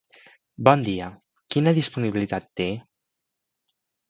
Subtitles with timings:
[0.67, 1.09] Bon dia,
[1.57, 2.69] quina disponibilitat té?